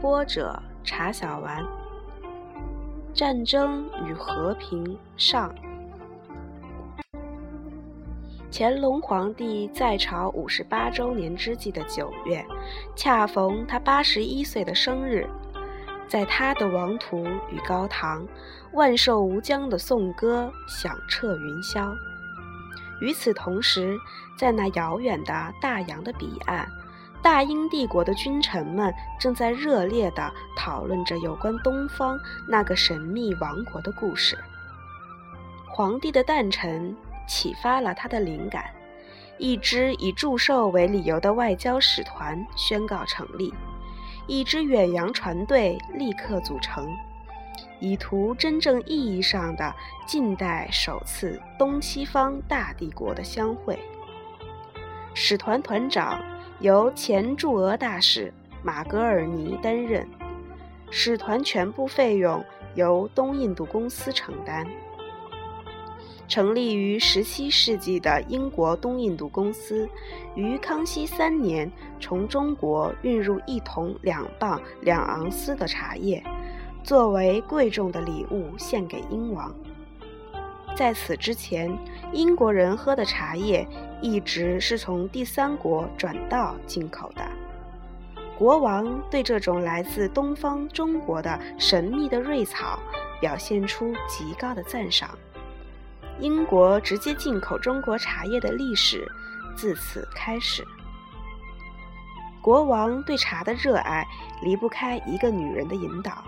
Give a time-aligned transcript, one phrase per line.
[0.00, 1.62] 播者茶小丸。
[3.12, 5.54] 战争与和平上。
[8.50, 12.42] 乾隆皇帝在朝五十八周年之际的九月，
[12.96, 15.28] 恰逢他八十一岁的生日，
[16.08, 18.26] 在他的王图与高堂，
[18.72, 21.92] 万寿无疆的颂歌响彻云霄。
[23.02, 23.98] 与此同时，
[24.38, 26.66] 在那遥远的大洋的彼岸。
[27.22, 34.38] 大英帝国的君臣们正在热烈地讨论着有关东方那个神秘王国的故事。
[35.68, 36.96] 皇帝的诞辰
[37.28, 38.64] 启发了他的灵感，
[39.36, 43.52] 一支以祝寿为理由的外交使团宣告成立，
[44.26, 46.88] 一支远洋船队立刻组成，
[47.80, 49.74] 以图真正意义上的
[50.06, 53.78] 近代首次东西方大帝国的相会。
[55.12, 56.18] 使团团长。
[56.60, 60.06] 由前驻俄大使马格尔尼担任，
[60.90, 62.44] 使团全部费用
[62.74, 64.66] 由东印度公司承担。
[66.28, 69.88] 成立于17世纪的英国东印度公司，
[70.34, 76.22] 于康熙三年从中国运入一桶两磅两盎司的茶叶，
[76.84, 79.52] 作为贵重的礼物献给英王。
[80.76, 81.76] 在此之前，
[82.12, 83.66] 英国人喝的茶叶
[84.00, 87.22] 一直是从第三国转道进口的。
[88.36, 92.78] 国王对这种来自东方中国的神秘的瑞草
[93.20, 95.10] 表现出极高的赞赏。
[96.18, 99.06] 英国直接进口中国茶叶的历史
[99.54, 100.66] 自此开始。
[102.42, 104.06] 国王对茶的热爱
[104.42, 106.24] 离不开一个女人的引导。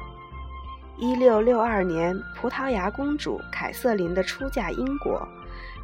[0.99, 5.27] 一六六二年，葡萄牙公主凯瑟琳的出嫁英国，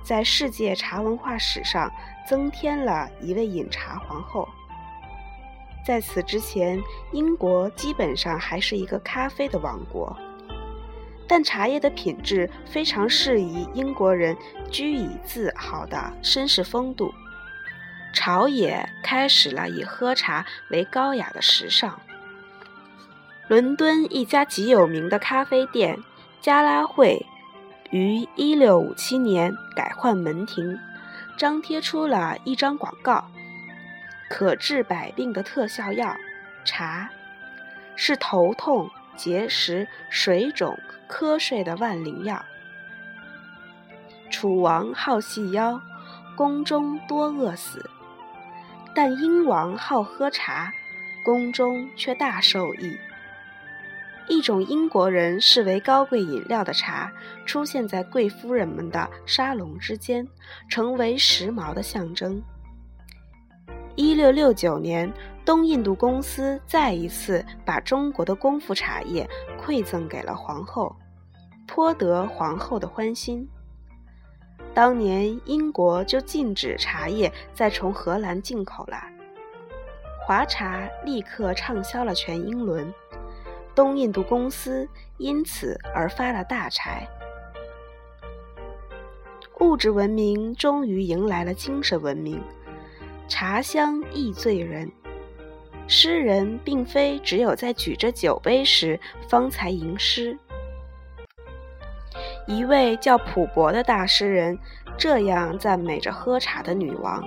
[0.03, 1.91] 在世界茶文化史上
[2.29, 4.49] 增添了一位饮茶皇后。
[5.85, 6.83] 在此之前，
[7.13, 10.15] 英国基本上还是一个咖啡的王国，
[11.27, 14.37] 但茶叶的品质非常适宜英国人
[14.71, 17.13] 居以自豪的绅士风度，
[18.13, 21.99] 朝野开始了以喝茶为高雅的时尚。
[23.49, 25.99] 伦敦一家极有名的咖啡店——
[26.43, 27.25] 加拉会，
[27.91, 30.79] 于1657年改换门庭，
[31.37, 33.31] 张贴出了一张广告：
[34.29, 36.15] 可治百病的特效药——
[36.65, 37.09] 茶，
[37.97, 40.79] 是头痛、结石、水肿、
[41.09, 42.45] 瞌睡的万灵药。
[44.31, 45.81] 楚王好细腰，
[46.37, 47.81] 宫中多饿死；
[48.95, 50.71] 但英王好喝茶，
[51.25, 52.99] 宫中却大受益。
[54.29, 57.11] 一种英国人视为高贵饮料的茶，
[57.47, 60.27] 出现在贵夫人们的沙龙之间，
[60.69, 62.43] 成为时髦的象征。
[63.97, 65.11] 一六六九年，
[65.45, 69.29] 东印度公司再一次把中国的功夫茶叶
[69.61, 70.95] 馈赠给了皇后，
[71.67, 73.49] 颇得皇后的欢心。
[74.75, 79.03] 当年，英国就禁止茶叶再从荷兰进口了，
[80.25, 82.93] 华茶立刻畅销了全英伦。
[83.79, 87.07] 东印度公司因此而发了大财，
[89.61, 92.43] 物质文明终于迎来了精神文明。
[93.29, 94.91] 茶香易醉人，
[95.87, 100.37] 诗人并非只有在举着酒杯时方才吟诗。
[102.49, 104.59] 一位叫普伯的大诗人
[104.97, 107.25] 这样赞美着喝茶的女王：“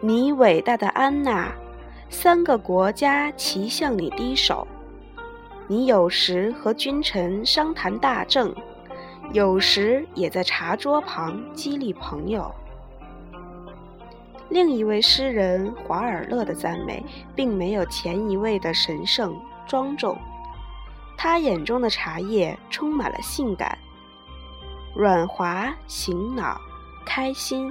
[0.00, 1.52] 你伟大的安娜，
[2.08, 4.66] 三个国家齐向你低首。”
[5.70, 8.54] 你有时和君臣商谈大政，
[9.34, 12.50] 有时也在茶桌旁激励朋友。
[14.48, 17.04] 另一位诗人华尔勒的赞美，
[17.36, 20.16] 并没有前一位的神圣庄重。
[21.18, 23.76] 他眼中的茶叶充满了性感，
[24.94, 26.58] 软滑醒脑，
[27.04, 27.70] 开心，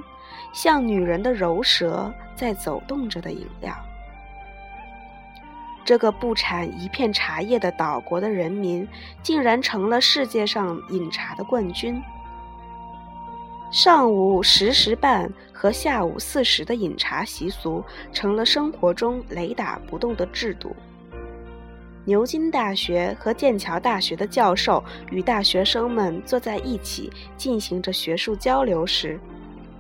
[0.54, 3.74] 像女人的柔舌在走动着的饮料。
[5.88, 8.86] 这个不产一片茶叶的岛国的人民，
[9.24, 12.04] 竟然成了世界上饮茶的冠军。
[13.72, 17.82] 上午十时半和下午四时的饮茶习俗，
[18.12, 20.76] 成了生活中雷打不动的制度。
[22.04, 29.18] 牛津大学和剑桥大学的教授与大学生们坐在一起进行着学术交流时，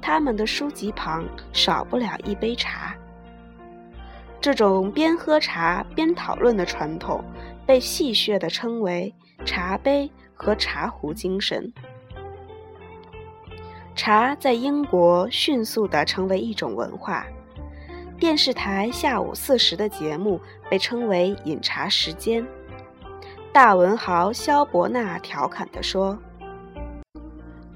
[0.02, 2.96] 他们的书籍旁少不了一杯茶。
[4.40, 7.24] 这种边喝茶边讨论的传统，
[7.66, 9.14] 被戏谑地称为
[9.44, 11.72] “茶杯和茶壶精神”。
[13.96, 17.26] 茶在英国迅速地成为一种文化。
[18.20, 20.40] 电视台下午四时的节目
[20.70, 22.46] 被称为“饮茶时间”。
[23.52, 26.18] 大文豪萧伯纳调侃地说：“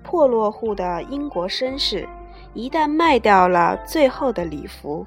[0.03, 2.07] 破落户的英国绅士，
[2.53, 5.05] 一旦卖掉了最后的礼服，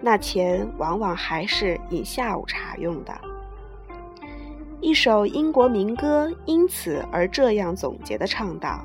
[0.00, 3.12] 那钱往往还是饮下午茶用的。”
[4.80, 8.84] 一首英国民歌因此而这样总结的唱道：“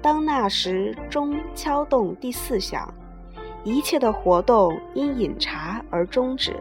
[0.00, 2.92] 当那时钟敲动第四响。”
[3.62, 6.58] 一切的活动因饮茶而终止。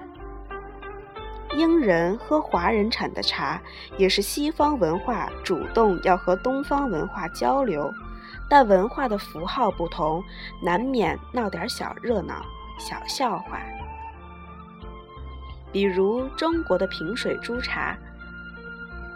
[1.55, 3.61] 英人喝华人产的茶，
[3.97, 7.89] 也是西方文化主动要和东方文化交流，
[8.49, 10.21] 但文化的符号不同，
[10.61, 12.45] 难免闹点小热闹、
[12.79, 13.61] 小笑话。
[15.71, 17.95] 比如中国的平水珠茶，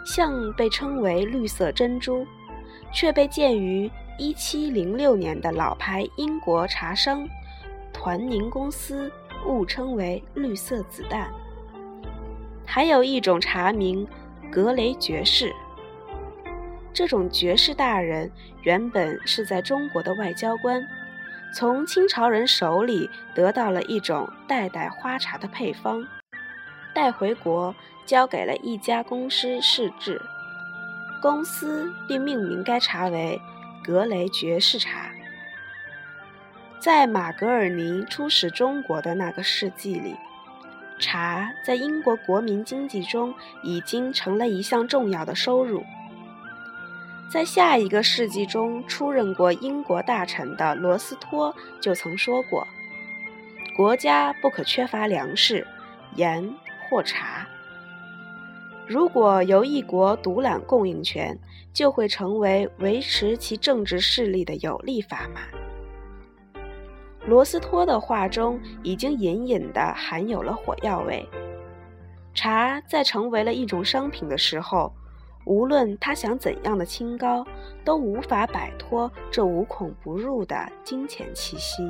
[0.06, 2.24] 像被称为“绿色珍珠”，
[2.94, 3.90] 却被建于
[4.20, 7.26] 1706年的老牌英国茶商。
[7.92, 9.10] 团宁公司
[9.46, 11.28] 误称为“绿色子弹”，
[12.66, 14.06] 还有一种茶名
[14.52, 15.52] “格雷爵士”。
[16.92, 18.30] 这种爵士大人
[18.62, 20.80] 原本是在中国的外交官，
[21.54, 26.04] 从清朝人手里得到了一种代代花茶的配方，
[26.92, 27.72] 带回国
[28.04, 30.20] 交给了一家公司试制，
[31.22, 33.40] 公司并命名该茶为
[33.86, 35.12] “格雷爵士茶”。
[36.80, 40.16] 在马格尔尼出使中国的那个世纪里，
[40.98, 45.84] 茶在英国国民经济中已经成了一项重要的收入。
[47.34, 52.64] 在下一个世纪中出任过英国大臣的罗斯托就曾说过
[53.76, 55.66] ：“国家不可缺乏粮食、
[56.14, 56.48] 盐
[56.88, 57.44] 或茶。
[58.86, 61.36] 如果由一国独揽供应权，
[61.72, 65.40] 就会成为维持其政治势力的有力砝码。”
[67.26, 71.28] 罗斯托的话中已经隐隐地含有了火药味。
[72.32, 74.94] 茶在成为了一种商品的时候，
[75.44, 77.46] 无论他想怎样的清高，
[77.84, 81.86] 都无法摆脱这无孔不入的金钱气息。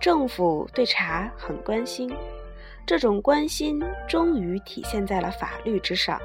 [0.00, 2.10] 政府对茶很关心，
[2.86, 6.20] 这种关心终于体现在了法律之上。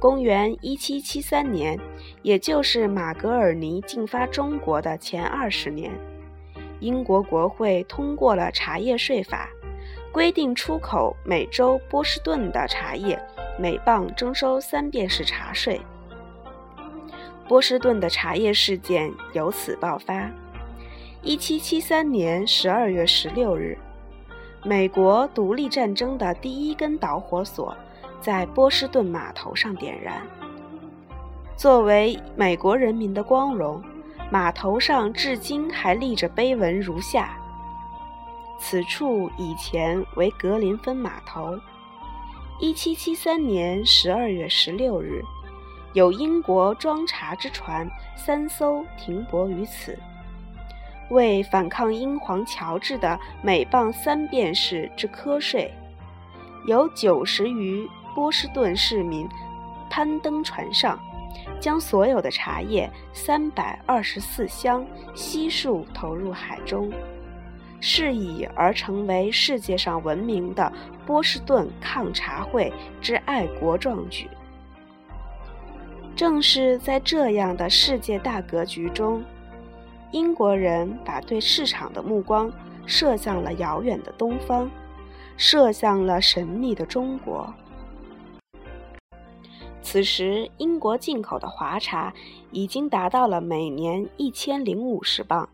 [0.00, 1.78] 公元一七七三年，
[2.22, 5.92] 也就是马格尔尼进发中国的前二十年，
[6.80, 9.50] 英国国会通过了茶叶税法，
[10.12, 13.20] 规定出口美洲波士顿的茶叶
[13.58, 15.80] 每磅征收三便士茶税。
[17.48, 20.30] 波士顿的茶叶事件由此爆发。
[21.22, 23.76] 一七七三年十二月十六日，
[24.64, 27.76] 美国独立战争的第一根导火索。
[28.20, 30.20] 在波士顿码头上点燃。
[31.56, 33.80] 作为美国人民的光荣，
[34.28, 37.38] 码头上至今还立着碑文如下：
[38.58, 41.56] 此处以前为格林芬码头。
[42.60, 45.22] 1773年12月16日，
[45.92, 49.96] 有英国装茶之船三艘停泊于此，
[51.10, 55.72] 为反抗英皇乔治的每磅三便士之科税，
[56.66, 57.88] 有九十余。
[58.14, 59.28] 波士顿市民
[59.88, 60.98] 攀登船上，
[61.60, 64.84] 将所有的茶叶三百二十四箱
[65.14, 66.90] 悉数投入海中，
[67.80, 70.72] 是以而成为世界上闻名的
[71.06, 74.28] 波士顿抗茶会之爱国壮举。
[76.16, 79.22] 正是在这样的世界大格局中，
[80.10, 82.50] 英国人把对市场的目光
[82.86, 84.68] 射向了遥远的东方，
[85.36, 87.52] 射向了神秘的中国。
[89.80, 92.12] 此时，英国进口的华茶
[92.50, 95.48] 已经达到了每年一千零五十磅。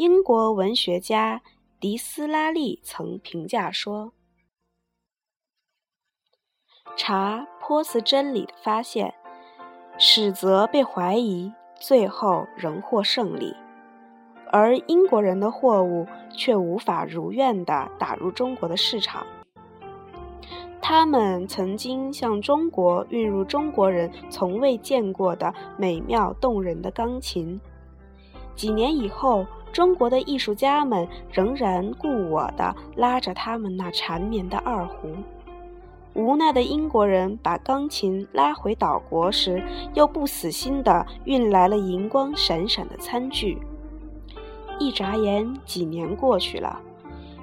[0.00, 1.42] 英国文学家
[1.78, 4.14] 迪斯拉利曾评价说
[6.96, 9.12] ：“查波斯真理的发现，
[9.98, 13.54] 始则被怀疑，最后仍获胜利；
[14.50, 19.26] 而英国人的货物却无法如愿地打入中国的市场。”
[20.80, 27.60] 他们曾经向中国运入中国人从未见过的美妙动人的钢琴。
[28.56, 35.08] 几年以后，中国的艺术家们仍然故我地拉着他们那缠绵的二胡。
[36.14, 39.62] 无奈的英国人把钢琴拉回岛国时，
[39.94, 43.56] 又不死心地运来了银光闪闪的餐具。
[44.80, 46.80] 一眨眼，几年过去了，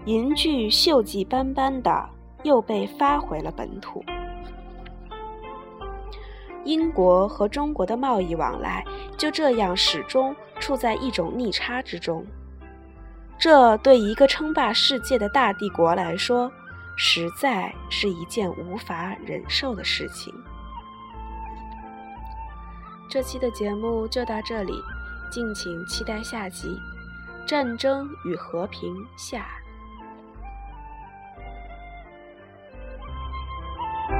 [0.06, 2.10] 银具锈迹斑斑的，
[2.44, 4.04] 又被发回了本土。
[6.68, 8.86] 英国和中国的贸易往来
[9.18, 12.26] 就这样始终处在一种逆差之中，
[13.40, 16.52] 这对一个称霸世界的大帝国来说，
[16.98, 20.34] 实在是一件无法忍受的事情。
[23.10, 24.74] 这期的节目就到这里，
[25.32, 26.68] 敬请期待下集
[27.48, 29.57] 《战争与和平》下。